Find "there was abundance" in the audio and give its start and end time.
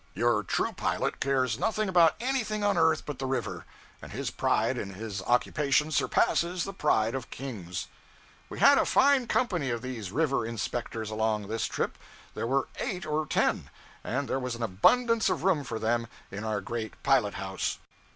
14.27-15.29